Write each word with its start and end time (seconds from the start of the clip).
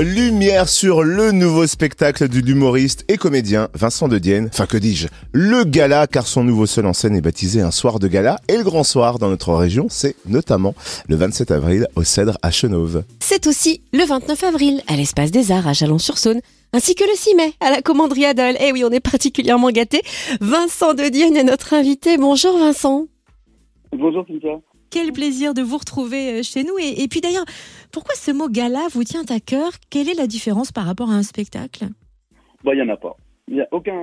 Lumière 0.00 0.68
sur 0.68 1.02
le 1.02 1.32
nouveau 1.32 1.66
spectacle 1.66 2.28
de 2.28 2.38
l'humoriste 2.38 3.04
et 3.08 3.16
comédien 3.16 3.68
Vincent 3.74 4.06
de 4.06 4.18
Dienne. 4.18 4.48
Enfin, 4.52 4.66
que 4.66 4.76
dis-je 4.76 5.08
Le 5.32 5.64
gala, 5.64 6.06
car 6.06 6.28
son 6.28 6.44
nouveau 6.44 6.66
seul 6.66 6.86
en 6.86 6.92
scène 6.92 7.16
est 7.16 7.20
baptisé 7.20 7.62
un 7.62 7.72
soir 7.72 7.98
de 7.98 8.06
gala. 8.06 8.36
Et 8.46 8.56
le 8.56 8.62
grand 8.62 8.84
soir 8.84 9.18
dans 9.18 9.28
notre 9.28 9.52
région, 9.54 9.86
c'est 9.90 10.14
notamment 10.24 10.76
le 11.08 11.16
27 11.16 11.50
avril 11.50 11.88
au 11.96 12.04
Cèdre 12.04 12.38
à 12.42 12.52
Chenauve. 12.52 13.02
C'est 13.18 13.48
aussi 13.48 13.82
le 13.92 14.04
29 14.04 14.44
avril 14.44 14.82
à 14.86 14.94
l'Espace 14.94 15.32
des 15.32 15.50
Arts 15.50 15.66
à 15.66 15.74
Chalon-sur-Saône 15.74 16.42
ainsi 16.72 16.94
que 16.94 17.02
le 17.02 17.16
6 17.16 17.34
mai 17.34 17.52
à 17.58 17.72
la 17.72 17.82
commanderie 17.82 18.24
Adol. 18.24 18.54
Eh 18.60 18.70
oui, 18.70 18.84
on 18.84 18.90
est 18.90 19.00
particulièrement 19.00 19.70
gâtés. 19.70 20.02
Vincent 20.40 20.94
de 20.94 21.08
Dienne 21.08 21.36
est 21.36 21.42
notre 21.42 21.74
invité. 21.74 22.18
Bonjour 22.18 22.56
Vincent. 22.56 23.06
Bonjour 23.92 24.24
Cynthia. 24.28 24.60
Quel 24.90 25.12
plaisir 25.12 25.54
de 25.54 25.62
vous 25.62 25.78
retrouver 25.78 26.40
euh, 26.40 26.42
chez 26.42 26.64
nous. 26.64 26.78
Et, 26.78 27.06
puis 27.08 27.20
d'ailleurs, 27.20 27.44
pourquoi 27.92 28.14
ce 28.14 28.30
mot 28.30 28.48
gala 28.48 28.86
vous 28.92 29.04
tient 29.04 29.24
à 29.28 29.40
cœur? 29.40 29.72
Quelle 29.90 30.08
est 30.08 30.14
la 30.14 30.26
différence 30.26 30.72
par 30.72 30.84
rapport 30.84 31.10
à 31.10 31.14
un 31.14 31.22
spectacle? 31.22 31.86
Bah, 32.64 32.74
Il 32.74 32.76
n'y 32.76 32.82
en 32.82 32.92
a 32.92 32.96
pas. 32.96 33.16
Il 33.50 33.60
a 33.62 33.68
aucun. 33.72 33.94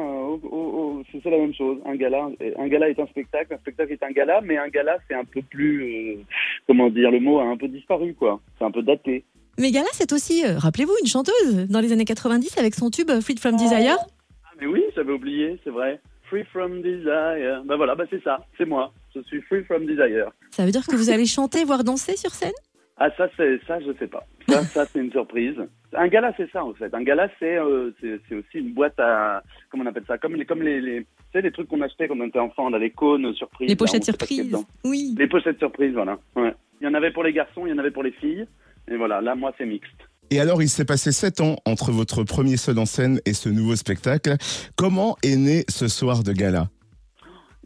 c'est 1.12 1.30
la 1.30 1.38
même 1.38 1.54
chose. 1.54 1.78
Un 1.86 1.96
gala, 1.96 2.30
un 2.58 2.68
gala 2.68 2.90
est 2.90 3.00
un 3.00 3.06
spectacle, 3.06 3.54
un 3.54 3.58
spectacle 3.58 3.94
est 3.94 4.04
un 4.04 4.10
gala, 4.12 4.42
mais 4.42 4.58
un 4.58 4.70
gala, 4.70 4.98
c'est 5.08 5.14
un 5.14 5.24
peu 5.24 5.42
plus. 5.44 6.18
Euh, 6.18 6.24
comment 6.66 6.90
dire 6.90 7.12
Le 7.12 7.20
mot 7.20 7.40
a 7.40 7.44
un 7.44 7.58
peu 7.58 7.68
disparu, 7.68 8.16
quoi. 8.16 8.40
C'est 8.58 8.66
un 8.66 8.72
peu 8.72 8.82
daté. 8.82 9.24
Mais 9.60 9.72
gala, 9.72 9.88
c'est 9.94 10.12
aussi, 10.14 10.44
euh, 10.46 10.58
rappelez-vous, 10.58 10.96
une 11.00 11.08
chanteuse 11.08 11.68
dans 11.70 11.80
les 11.80 11.92
années 11.92 12.06
90 12.06 12.58
avec 12.58 12.74
son 12.74 12.90
tube 12.90 13.12
Free 13.22 13.38
From 13.38 13.56
Desire. 13.56 13.98
Ah, 14.44 14.52
mais 14.60 14.66
oui, 14.66 14.84
j'avais 14.96 15.14
oublié, 15.14 15.60
c'est 15.64 15.70
vrai. 15.70 16.02
Free 16.24 16.44
From 16.46 16.82
Desire. 16.82 17.64
Ben 17.66 17.76
voilà, 17.76 17.94
bah 17.96 18.06
c'est 18.10 18.24
ça, 18.24 18.40
c'est 18.58 18.66
moi. 18.66 18.92
Je 19.16 19.22
suis 19.22 19.42
Free 19.44 19.64
From 19.64 19.86
Desire. 19.86 20.32
Ça 20.56 20.64
veut 20.64 20.72
dire 20.72 20.88
que 20.88 20.96
vous 20.96 21.10
allez 21.10 21.26
chanter, 21.26 21.66
voire 21.66 21.84
danser 21.84 22.16
sur 22.16 22.32
scène? 22.32 22.54
Ah 22.96 23.10
ça, 23.18 23.28
c'est 23.36 23.60
ça, 23.68 23.78
je 23.82 23.92
sais 24.00 24.08
pas. 24.08 24.26
Ça, 24.48 24.64
ça 24.64 24.86
c'est 24.86 25.00
une 25.00 25.12
surprise. 25.12 25.56
Un 25.92 26.08
gala, 26.08 26.34
c'est 26.38 26.50
ça 26.50 26.64
en 26.64 26.74
fait. 26.74 26.94
Un 26.94 27.04
gala, 27.04 27.30
c'est 27.40 27.58
euh, 27.58 27.92
c'est 28.00 28.36
aussi 28.36 28.60
une 28.60 28.74
boîte 28.74 28.98
à 28.98 29.44
comment 29.70 29.84
on 29.84 29.88
appelle 29.88 30.06
ça? 30.08 30.18
Comme 30.18 30.36
les 30.36 30.46
comme 30.46 30.62
les, 30.62 30.80
les 30.80 31.06
les 31.34 31.52
trucs 31.52 31.68
qu'on 31.68 31.82
achetait 31.82 32.08
quand 32.08 32.18
on 32.18 32.28
était 32.28 32.40
enfant, 32.40 32.68
on 32.68 32.74
a 32.74 32.80
les 32.80 32.92
cônes 32.92 33.34
surprises. 33.34 33.68
Les 33.68 33.76
pochettes 33.76 34.06
surprises. 34.06 34.56
Oui. 34.86 35.14
Les 35.18 35.28
pochettes 35.28 35.60
surprises, 35.60 35.92
voilà. 35.92 36.18
Ouais. 36.38 36.54
Il 36.80 36.86
y 36.86 36.88
en 36.88 36.94
avait 36.94 37.12
pour 37.12 37.26
les 37.26 37.34
garçons, 37.34 37.66
il 37.66 37.72
y 37.72 37.74
en 37.74 37.78
avait 37.78 37.92
pour 37.92 38.04
les 38.04 38.14
filles. 38.14 38.48
Et 38.88 38.96
voilà, 38.96 39.20
là, 39.20 39.36
moi, 39.36 39.52
c'est 39.58 39.66
mixte. 39.66 40.00
Et 40.32 40.40
alors, 40.40 40.64
il 40.64 40.70
s'est 40.70 40.86
passé 40.86 41.12
sept 41.12 41.42
ans 41.42 41.58
entre 41.66 41.92
votre 41.92 42.24
premier 42.24 42.56
seul 42.56 42.80
en 42.80 42.86
scène 42.86 43.20
et 43.26 43.34
ce 43.34 43.50
nouveau 43.50 43.76
spectacle. 43.76 44.38
Comment 44.78 45.18
est 45.22 45.36
né 45.36 45.66
ce 45.68 45.90
soir 45.90 46.24
de 46.24 46.32
gala? 46.32 46.70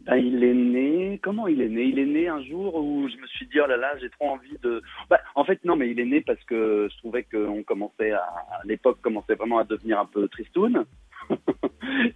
Ben, 0.06 0.16
il 0.16 0.42
est 0.42 0.54
né. 0.54 0.89
Comment 1.18 1.46
il 1.46 1.60
est 1.60 1.68
né? 1.68 1.84
Il 1.84 1.98
est 1.98 2.06
né 2.06 2.28
un 2.28 2.42
jour 2.42 2.74
où 2.76 3.08
je 3.08 3.16
me 3.16 3.26
suis 3.26 3.46
dit 3.46 3.60
oh 3.60 3.66
là 3.66 3.76
là, 3.76 3.96
j'ai 4.00 4.10
trop 4.10 4.30
envie 4.30 4.56
de. 4.62 4.82
Ben, 5.08 5.18
en 5.34 5.44
fait, 5.44 5.64
non, 5.64 5.76
mais 5.76 5.90
il 5.90 6.00
est 6.00 6.04
né 6.04 6.20
parce 6.20 6.42
que 6.44 6.88
je 6.90 6.98
trouvais 6.98 7.24
qu'on 7.24 7.62
commençait 7.62 8.12
à, 8.12 8.24
l'époque 8.64 9.00
commençait 9.00 9.34
vraiment 9.34 9.58
à 9.58 9.64
devenir 9.64 9.98
un 9.98 10.06
peu 10.06 10.28
tristoun 10.28 10.84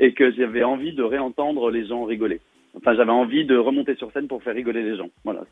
et 0.01 0.15
que 0.15 0.31
j'avais 0.33 0.65
envie 0.65 0.93
de 0.95 1.03
réentendre 1.03 1.71
les 1.71 1.87
gens 1.87 2.05
rigoler. 2.05 2.41
Enfin, 2.77 2.95
j'avais 2.95 3.13
envie 3.13 3.45
de 3.45 3.57
remonter 3.57 3.95
sur 3.95 4.11
scène 4.13 4.29
pour 4.29 4.43
faire 4.43 4.55
rigoler 4.55 4.83
les 4.83 4.97
gens. 4.97 5.09
Voilà, 5.25 5.45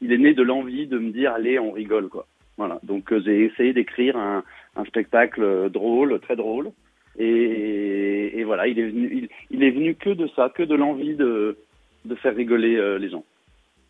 il 0.00 0.12
est 0.12 0.18
né 0.18 0.34
de 0.34 0.42
l'envie 0.42 0.86
de 0.86 0.98
me 0.98 1.10
dire 1.10 1.32
allez, 1.32 1.58
on 1.58 1.72
rigole 1.72 2.08
quoi. 2.08 2.26
Voilà. 2.56 2.80
Donc 2.82 3.12
euh, 3.12 3.20
j'ai 3.24 3.44
essayé 3.44 3.72
d'écrire 3.72 4.16
un, 4.16 4.42
spectacle 4.86 5.42
euh, 5.42 5.68
drôle, 5.68 6.18
très 6.20 6.36
drôle. 6.36 6.70
Et, 7.20 8.44
voilà, 8.44 8.68
il 8.68 8.78
est 8.78 9.28
il, 9.50 9.62
est 9.64 9.70
venu 9.70 9.96
que 9.96 10.10
de 10.10 10.28
ça, 10.36 10.50
que 10.54 10.62
de 10.62 10.76
l'envie 10.76 11.16
de, 11.16 11.58
de 12.08 12.14
faire 12.16 12.34
rigoler 12.34 12.76
euh, 12.76 12.98
les 12.98 13.10
gens. 13.10 13.24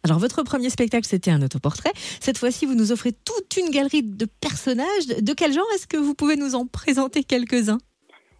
Alors 0.05 0.19
votre 0.19 0.43
premier 0.43 0.71
spectacle, 0.71 1.07
c'était 1.07 1.31
un 1.31 1.43
autoportrait. 1.43 1.93
Cette 1.95 2.39
fois-ci, 2.39 2.67
vous 2.67 2.75
nous 2.75 2.93
offrez 2.93 3.11
toute 3.13 3.57
une 3.57 3.71
galerie 3.71 4.03
de 4.03 4.27
personnages. 4.41 5.07
De 5.07 5.33
quel 5.35 5.53
genre 5.53 5.67
est-ce 5.75 5.87
que 5.87 5.97
vous 5.97 6.15
pouvez 6.15 6.37
nous 6.37 6.55
en 6.55 6.67
présenter 6.67 7.25
quelques-uns? 7.25 7.79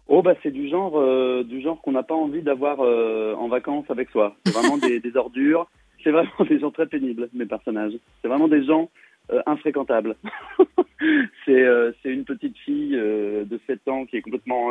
Oh 0.07 0.23
bah 0.23 0.33
c'est 0.41 0.51
du 0.51 0.69
genre 0.69 0.99
du 1.43 1.61
genre 1.61 1.79
qu'on 1.81 1.91
n'a 1.91 2.01
pas 2.01 2.15
envie 2.15 2.41
d'avoir 2.41 2.79
en 2.79 3.47
vacances 3.47 3.85
avec 3.89 4.09
soi. 4.09 4.35
C'est 4.43 4.53
vraiment 4.53 4.77
des, 4.77 4.99
des 5.05 5.15
ordures. 5.15 5.69
C'est 6.03 6.11
vraiment 6.11 6.45
des 6.49 6.59
gens 6.59 6.71
très 6.71 6.87
pénibles, 6.87 7.29
mes 7.33 7.45
personnages. 7.45 7.93
C'est 8.21 8.27
vraiment 8.27 8.47
des 8.47 8.65
gens 8.65 8.89
euh, 9.31 9.41
infréquentable. 9.45 10.15
Euh, 11.47 11.91
c'est 12.03 12.09
une 12.09 12.25
petite 12.25 12.57
fille 12.57 12.95
euh, 12.95 13.43
de 13.43 13.59
7 13.65 13.87
ans 13.87 14.05
qui 14.05 14.17
est 14.17 14.21
complètement 14.21 14.69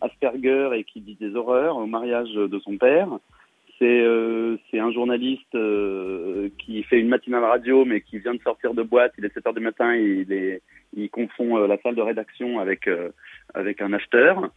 Asperger 0.00 0.70
et 0.74 0.84
qui 0.84 1.00
dit 1.00 1.16
des 1.16 1.34
horreurs 1.34 1.78
au 1.78 1.86
mariage 1.86 2.32
de 2.34 2.58
son 2.60 2.76
père. 2.76 3.08
C'est 3.78 4.78
un 4.78 4.92
journaliste 4.92 5.56
qui 6.58 6.82
fait 6.84 7.00
une 7.00 7.08
matinale 7.08 7.44
radio 7.44 7.84
mais 7.84 8.00
qui 8.00 8.18
vient 8.18 8.34
de 8.34 8.42
sortir 8.42 8.74
de 8.74 8.82
boîte. 8.82 9.12
Il 9.18 9.24
est 9.24 9.34
7 9.34 9.46
heures 9.46 9.54
du 9.54 9.60
matin 9.60 9.94
il, 9.94 10.32
est, 10.32 10.62
il 10.96 11.10
confond 11.10 11.56
la 11.66 11.76
salle 11.78 11.96
de 11.96 12.02
rédaction 12.02 12.60
avec, 12.60 12.88
avec 13.54 13.82
un 13.82 13.92
acheteur. 13.92 14.50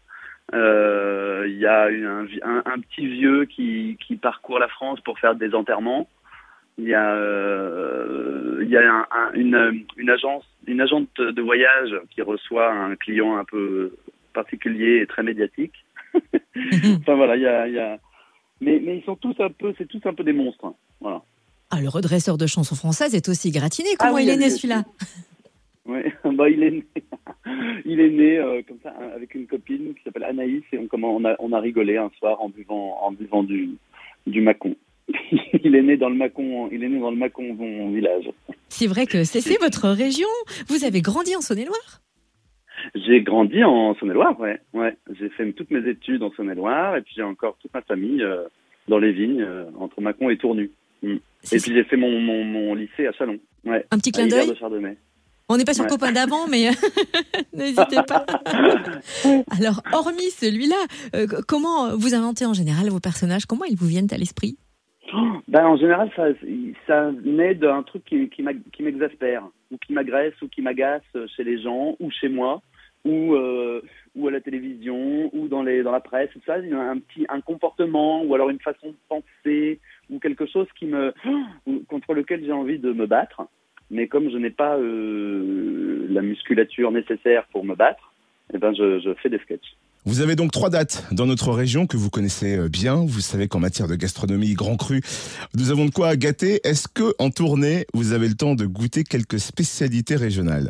Il 0.54 1.58
y 1.58 1.66
a 1.66 1.86
un, 1.86 2.28
un, 2.44 2.64
un, 2.66 2.80
petit 2.80 3.08
vieux 3.08 3.46
qui, 3.46 3.98
qui 4.06 4.16
parcourt 4.16 4.60
la 4.60 4.68
France 4.68 5.00
pour 5.02 5.18
faire 5.18 5.34
des 5.34 5.56
enterrements. 5.56 6.08
Il 6.78 6.86
y 6.86 6.94
a 6.94 7.16
il 8.66 8.72
y 8.72 8.78
a 8.78 9.08
un, 9.12 9.34
une, 9.34 9.86
une 9.98 10.10
agence, 10.10 10.44
une 10.68 10.82
agente 10.82 11.10
de 11.20 11.42
voyage 11.42 11.96
qui 12.10 12.22
reçoit 12.22 12.72
un 12.72 12.96
client 12.96 13.38
un 13.38 13.46
peu 13.46 13.96
particulier 14.34 15.02
et 15.02 15.08
très 15.08 15.24
médiatique. 15.24 15.86
enfin 16.16 17.16
voilà, 17.16 17.36
il 17.36 17.44
y 17.44 17.48
a, 17.48 17.68
y 17.68 17.80
a... 17.80 17.98
Mais, 18.66 18.82
mais 18.84 18.98
ils 18.98 19.04
sont 19.04 19.16
tous 19.16 19.36
un 19.40 19.50
peu, 19.50 19.74
c'est 19.78 19.88
tous 19.88 20.02
un 20.06 20.14
peu 20.14 20.24
des 20.24 20.34
monstres. 20.34 20.74
Voilà. 21.00 21.22
Ah, 21.70 21.80
le 21.82 21.88
redresseur 21.88 22.38
de 22.38 22.48
chansons 22.48 22.76
françaises 22.76 23.14
est 23.14 23.30
aussi 23.30 23.52
gratiné. 23.52 23.90
Ah 24.00 24.06
Comment 24.08 24.18
il 24.18 24.30
est 24.30 24.38
né 24.38 24.50
celui-là? 24.50 24.84
Oui, 25.88 26.00
bah, 26.36 26.50
il 26.50 26.64
est 26.64 26.72
né, 26.72 26.84
il 27.86 28.00
est 28.00 28.10
né 28.10 28.40
euh, 28.40 28.64
comme 28.68 28.80
ça 28.82 28.92
avec 29.14 29.36
une 29.36 29.46
copine 29.46 29.94
qui 29.94 30.02
s'appelle 30.04 30.24
Anaïs 30.24 30.64
et 30.74 30.80
on, 30.80 30.88
comment, 30.88 31.16
on, 31.16 31.24
a, 31.26 31.36
on 31.38 31.54
a 31.54 31.60
rigolé 31.60 31.96
un 31.96 32.10
soir 32.18 32.42
en 32.42 32.50
buvant, 32.50 32.98
en 33.04 33.12
buvant 33.12 33.44
du, 33.44 33.70
du 34.26 34.42
Macon. 34.42 34.76
il 35.64 35.76
est 35.76 35.84
né 35.84 35.96
dans 35.96 36.10
le 36.10 36.16
Macon, 36.16 36.70
il 36.72 36.84
est 36.84 36.90
né 36.90 37.00
dans 37.00 37.12
le 37.12 37.18
Macon 37.18 37.54
village. 37.92 38.32
C'est 38.68 38.88
vrai 38.88 39.06
que 39.06 39.26
c'est 39.26 39.60
votre 39.60 39.90
région. 39.90 40.28
Vous 40.70 40.86
avez 40.86 41.04
grandi 41.04 41.36
en 41.36 41.42
Saône-et-Loire? 41.42 42.02
J'ai 42.96 43.22
grandi 43.22 43.62
en 43.64 43.94
Saône-et-Loire, 43.96 44.40
ouais. 44.40 44.60
ouais. 44.74 44.96
J'ai 45.20 45.30
fait 45.30 45.52
toutes 45.52 45.70
mes 45.70 45.88
études 45.90 46.24
en 46.24 46.32
Saône-et-Loire 46.32 46.96
et 46.96 47.02
puis 47.02 47.14
j'ai 47.16 47.24
encore 47.24 47.58
toute 47.60 47.74
ma 47.74 47.82
famille 47.82 48.24
euh, 48.24 48.44
dans 48.88 49.00
les 49.00 49.12
vignes 49.12 49.42
euh, 49.42 49.66
entre 49.78 50.00
Macon 50.00 50.30
et 50.30 50.38
Tournu. 50.38 50.72
Mm. 51.04 51.16
Et 51.52 51.60
puis 51.60 51.74
j'ai 51.74 51.84
fait 51.84 51.98
mon, 51.98 52.20
mon, 52.20 52.74
lycée 52.74 53.08
à 53.08 53.12
Chalon. 53.12 53.38
Ouais, 53.66 53.86
Un 53.92 53.98
petit 53.98 54.12
clin 54.12 54.28
d'œil. 54.28 54.50
On 55.50 55.58
n'est 55.58 55.66
pas 55.66 55.74
sur 55.74 55.86
copain 55.88 56.12
d'avant, 56.14 56.48
mais 56.48 56.70
n'hésitez 57.54 58.02
pas. 58.08 58.26
Alors, 59.60 59.82
hormis 59.92 60.32
celui-là, 60.32 60.76
euh, 61.16 61.28
comment 61.48 61.96
vous 61.96 62.16
inventez 62.16 62.46
en 62.46 62.54
général 62.54 62.90
vos 62.90 63.02
personnages? 63.02 63.46
Comment 63.46 63.66
ils 63.66 63.78
vous 63.78 63.88
viennent 63.88 64.12
à 64.12 64.18
l'esprit? 64.18 64.58
Ben, 65.48 65.68
en 65.68 65.78
général, 65.78 66.10
ça, 66.16 66.24
ça 66.88 67.12
naît 67.24 67.54
d'un 67.54 67.84
truc 67.84 68.04
qui, 68.04 68.30
qui 68.30 68.84
m'exaspère, 68.84 69.44
ou 69.72 69.78
qui 69.78 69.94
m'agresse, 69.94 70.34
ou 70.42 70.50
qui 70.50 70.62
m'agace 70.62 71.04
chez 71.38 71.44
les 71.44 71.62
gens, 71.62 71.96
ou 72.00 72.10
chez 72.12 72.28
moi, 72.28 72.62
ou, 73.06 73.36
euh, 73.36 73.82
ou 74.16 74.28
à 74.28 74.32
la 74.32 74.42
télévision, 74.42 75.30
ou 75.34 75.48
dans, 75.48 75.64
les, 75.64 75.84
dans 75.84 75.92
la 75.92 76.00
presse, 76.00 76.30
tout 76.34 76.42
ça. 76.46 76.58
Il 76.58 76.70
y 76.70 76.74
a 76.74 76.80
un 76.80 76.98
petit 76.98 77.26
un 77.30 77.42
comportement, 77.42 78.24
ou 78.24 78.34
alors 78.34 78.50
une 78.50 78.60
façon 78.60 78.88
de 78.88 78.96
penser, 79.08 79.80
ou 80.10 80.20
quelque 80.20 80.46
chose 80.46 80.68
qui 80.78 80.88
me, 80.88 81.14
contre 81.88 82.14
lequel 82.14 82.44
j'ai 82.44 82.52
envie 82.52 82.80
de 82.80 82.92
me 82.92 83.06
battre. 83.06 83.48
Mais 83.92 84.08
comme 84.08 84.32
je 84.32 84.38
n'ai 84.38 84.50
pas 84.50 84.78
euh, 84.78 86.08
la 86.10 86.24
musculature 86.24 86.92
nécessaire 86.92 87.46
pour 87.52 87.64
me 87.64 87.76
battre, 87.76 88.14
eh 88.54 88.58
ben 88.58 88.74
je, 88.74 89.00
je 89.00 89.14
fais 89.22 89.30
des 89.30 89.40
sketchs. 89.40 89.76
Vous 90.08 90.22
avez 90.22 90.36
donc 90.36 90.52
trois 90.52 90.70
dates 90.70 91.08
dans 91.12 91.26
notre 91.26 91.52
région 91.52 91.88
que 91.88 91.98
vous 91.98 92.12
connaissez 92.12 92.58
euh, 92.58 92.70
bien. 92.70 92.96
Vous 92.96 93.22
savez 93.22 93.48
qu'en 93.48 93.60
matière 93.60 93.88
de 93.88 93.96
gastronomie 93.96 94.54
grand 94.54 94.76
cru, 94.76 95.02
nous 95.56 95.72
avons 95.72 95.86
de 95.86 95.92
quoi 95.92 96.16
gâter. 96.16 96.60
Est-ce 96.64 96.88
que 96.88 97.14
en 97.18 97.32
tournée, 97.32 97.86
vous 97.94 98.14
avez 98.14 98.28
le 98.28 98.36
temps 98.36 98.54
de 98.54 98.66
goûter 98.66 99.04
quelques 99.04 99.40
spécialités 99.40 100.16
régionales? 100.16 100.70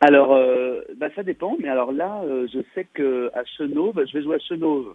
Alors, 0.00 0.32
euh, 0.32 0.71
bah, 0.96 1.08
ça 1.14 1.22
dépend. 1.22 1.56
Mais 1.60 1.68
alors 1.68 1.92
là, 1.92 2.22
euh, 2.24 2.46
je 2.52 2.60
sais 2.74 2.86
que 2.92 3.30
à 3.34 3.44
Chenauve, 3.44 4.04
je 4.06 4.12
vais 4.12 4.22
jouer 4.22 4.36
à 4.36 4.38
Chenauve. 4.38 4.94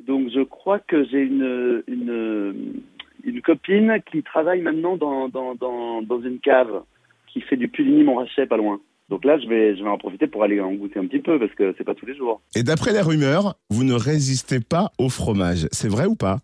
Donc, 0.00 0.30
je 0.34 0.42
crois 0.42 0.80
que 0.80 1.04
j'ai 1.04 1.20
une, 1.20 1.82
une, 1.86 2.82
une 3.24 3.42
copine 3.42 4.00
qui 4.10 4.22
travaille 4.22 4.60
maintenant 4.60 4.96
dans, 4.96 5.28
dans, 5.28 5.54
dans, 5.54 6.02
dans 6.02 6.20
une 6.20 6.40
cave 6.40 6.82
qui 7.28 7.40
fait 7.40 7.56
du 7.56 7.68
Puligny-Montrachet 7.68 8.46
pas 8.46 8.56
loin. 8.56 8.80
Donc 9.08 9.24
là, 9.24 9.38
je 9.38 9.46
vais, 9.46 9.76
je 9.76 9.82
vais 9.82 9.88
en 9.90 9.98
profiter 9.98 10.26
pour 10.26 10.42
aller 10.42 10.60
en 10.60 10.72
goûter 10.72 10.98
un 10.98 11.06
petit 11.06 11.20
peu 11.20 11.38
parce 11.38 11.52
que 11.54 11.74
c'est 11.76 11.84
pas 11.84 11.94
tous 11.94 12.06
les 12.06 12.16
jours. 12.16 12.40
Et 12.56 12.62
d'après 12.62 12.92
les 12.92 13.00
rumeurs, 13.00 13.54
vous 13.68 13.84
ne 13.84 13.92
résistez 13.92 14.60
pas 14.60 14.90
au 14.98 15.08
fromage. 15.08 15.68
C'est 15.70 15.88
vrai 15.88 16.06
ou 16.06 16.16
pas? 16.16 16.38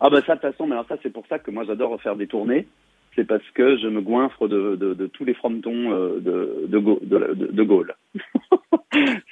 Ah 0.00 0.10
bah 0.10 0.20
ça, 0.26 0.34
de 0.34 0.40
toute 0.40 0.50
façon, 0.50 0.66
mais 0.66 0.72
alors 0.72 0.86
ça, 0.88 0.96
c'est 1.02 1.12
pour 1.12 1.26
ça 1.28 1.38
que 1.38 1.50
moi 1.50 1.64
j'adore 1.64 2.00
faire 2.00 2.16
des 2.16 2.26
tournées. 2.26 2.66
C'est 3.14 3.26
parce 3.26 3.48
que 3.54 3.76
je 3.78 3.88
me 3.88 4.00
goinfre 4.00 4.48
de, 4.48 4.76
de, 4.76 5.06
tous 5.06 5.24
les 5.24 5.34
frontons 5.34 5.92
euh, 5.92 6.20
de, 6.20 7.62
Gaulle. 7.64 7.94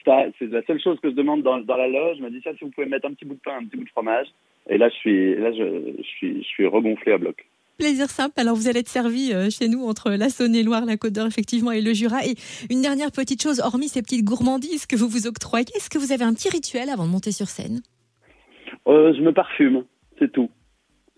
c'est 0.05 0.50
la 0.50 0.62
seule 0.67 0.81
chose 0.81 0.99
que 1.00 1.11
je 1.11 1.14
demande 1.14 1.43
dans, 1.43 1.58
dans 1.58 1.76
la 1.76 1.88
loge. 1.88 2.19
Je 2.19 2.23
me 2.23 2.31
dis 2.31 2.40
ça, 2.43 2.50
si 2.55 2.64
vous 2.64 2.70
pouvez 2.70 2.87
mettre 2.87 3.06
un 3.06 3.14
petit 3.14 3.25
bout 3.25 3.34
de 3.34 3.40
pain, 3.40 3.58
un 3.61 3.64
petit 3.64 3.76
bout 3.76 3.84
de 3.84 3.90
fromage. 3.90 4.26
Et 4.69 4.78
là, 4.78 4.88
je 4.88 4.94
suis, 4.94 5.34
là, 5.37 5.52
je, 5.52 5.93
je 5.99 6.02
suis, 6.02 6.43
je 6.43 6.46
suis 6.49 6.67
regonflé 6.67 7.12
à 7.12 7.19
bloc. 7.19 7.46
Plaisir 7.78 8.06
simple. 8.06 8.40
Alors 8.40 8.56
vous 8.56 8.69
allez 8.69 8.81
être 8.81 8.88
servi 8.88 9.32
euh, 9.34 9.50
chez 9.50 9.69
nous 9.69 9.84
entre 9.84 10.11
la 10.11 10.31
Saône-et-Loire, 10.31 10.87
la 10.87 10.96
Côte 10.96 11.12
d'Or 11.12 11.26
effectivement 11.26 11.73
et 11.73 11.82
le 11.82 11.93
Jura. 11.93 12.25
Et 12.25 12.34
une 12.70 12.81
dernière 12.81 13.12
petite 13.12 13.43
chose, 13.43 13.61
hormis 13.61 13.88
ces 13.88 14.00
petites 14.00 14.25
gourmandises 14.25 14.87
que 14.87 14.96
vous 14.96 15.08
vous 15.08 15.26
octroyez, 15.26 15.67
est-ce 15.76 15.90
que 15.90 15.99
vous 15.99 16.11
avez 16.11 16.25
un 16.25 16.32
petit 16.32 16.49
rituel 16.49 16.88
avant 16.88 17.05
de 17.05 17.11
monter 17.11 17.32
sur 17.32 17.49
scène? 17.49 17.82
Euh, 18.88 19.12
Je 19.12 19.20
me 19.20 19.32
parfume, 19.32 19.84
c'est 20.19 20.32
tout. 20.32 20.49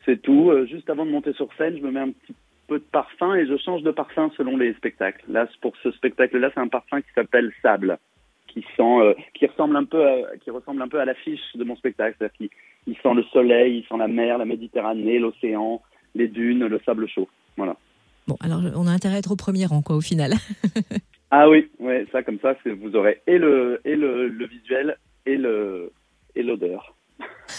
C'est 0.05 0.21
tout. 0.21 0.51
Euh, 0.51 0.67
juste 0.67 0.91
avant 0.91 1.07
de 1.07 1.13
monter 1.13 1.33
sur 1.35 1.49
scène, 1.57 1.77
je 1.77 1.83
me 1.83 1.93
mets 1.93 2.01
un 2.01 2.11
petit 2.11 2.35
peu 2.69 2.79
de 2.79 2.85
parfum 2.85 3.35
et 3.35 3.47
je 3.47 3.57
change 3.57 3.83
de 3.83 3.91
parfum 3.91 4.31
selon 4.37 4.57
les 4.57 4.75
spectacles. 4.75 5.25
Là, 5.29 5.49
pour 5.61 5.77
ce 5.83 5.91
spectacle-là, 5.91 6.51
c'est 6.55 6.61
un 6.61 6.69
parfum 6.69 7.01
qui 7.01 7.09
s'appelle 7.15 7.53
Sable, 7.63 7.99
qui 8.47 8.65
sent, 8.77 9.17
qui 9.35 9.47
ressemble 9.47 9.77
un 9.77 9.85
peu, 9.85 10.07
à, 10.07 10.37
qui 10.41 10.51
ressemble 10.51 10.83
un 10.83 10.89
peu 10.89 11.01
à 11.01 11.05
l'affiche 11.05 11.41
de 11.55 11.65
mon 11.65 11.77
spectacle. 11.77 12.31
Il, 12.39 12.51
il 12.87 12.97
sent 12.97 13.15
le 13.15 13.25
soleil, 13.25 13.79
il 13.79 13.89
sent 13.89 13.99
la 13.99 14.09
mer, 14.09 14.39
la 14.39 14.45
Méditerranée, 14.45 15.19
l'océan 15.19 15.83
les 16.15 16.29
dunes, 16.29 16.67
le 16.67 16.81
sable 16.85 17.09
chaud. 17.09 17.29
Voilà. 17.57 17.77
Bon, 18.27 18.37
alors 18.41 18.61
on 18.77 18.87
a 18.87 18.91
intérêt 18.91 19.17
à 19.17 19.19
être 19.19 19.33
au 19.33 19.37
premier 19.37 19.67
rang, 19.67 19.83
quoi, 19.83 19.97
au 19.97 20.01
final. 20.01 20.35
ah 21.31 21.49
oui, 21.49 21.71
ouais, 21.79 22.07
ça 22.13 22.23
comme 22.23 22.39
ça, 22.41 22.55
vous 22.65 22.95
aurez 22.95 23.23
et 23.27 23.39
le 23.39 23.81
et 23.85 23.97
le, 23.97 24.29
le 24.29 24.47
visuel 24.47 24.99
et 25.25 25.37
le 25.37 25.93
et 26.35 26.43
l'odeur. 26.43 26.95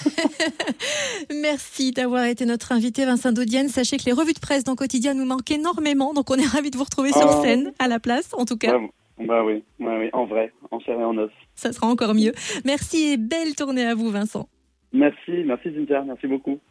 Merci 1.41 1.91
d'avoir 1.91 2.25
été 2.25 2.45
notre 2.45 2.71
invité, 2.71 3.05
Vincent 3.05 3.31
Daudienne. 3.31 3.69
Sachez 3.69 3.97
que 3.97 4.05
les 4.05 4.11
revues 4.11 4.33
de 4.33 4.39
presse 4.39 4.63
dans 4.63 4.75
Quotidien 4.75 5.13
nous 5.13 5.25
manquent 5.25 5.51
énormément, 5.51 6.13
donc 6.13 6.29
on 6.29 6.35
est 6.35 6.45
ravis 6.45 6.71
de 6.71 6.77
vous 6.77 6.83
retrouver 6.83 7.11
sur 7.11 7.27
ah. 7.27 7.41
scène, 7.41 7.73
à 7.79 7.87
la 7.87 7.99
place, 7.99 8.33
en 8.33 8.45
tout 8.45 8.57
cas. 8.57 8.77
Bah 9.19 9.43
oui, 9.43 9.63
bah 9.79 9.97
oui, 9.99 10.09
en 10.13 10.25
vrai, 10.25 10.53
en 10.71 10.79
chair 10.79 10.99
et 10.99 11.03
en 11.03 11.17
os. 11.17 11.31
Ça 11.55 11.73
sera 11.73 11.87
encore 11.87 12.13
mieux. 12.13 12.31
Merci 12.65 13.11
et 13.11 13.17
belle 13.17 13.55
tournée 13.55 13.85
à 13.85 13.95
vous, 13.95 14.09
Vincent. 14.09 14.47
Merci, 14.93 15.43
merci 15.45 15.69
Cynthia, 15.73 16.03
merci 16.03 16.27
beaucoup. 16.27 16.59